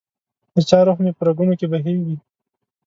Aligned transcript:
دچا 0.55 0.79
روح 0.85 0.97
مي 1.03 1.11
په 1.17 1.23
رګونو 1.27 1.53
کي 1.59 1.65
بهیږي 1.71 2.15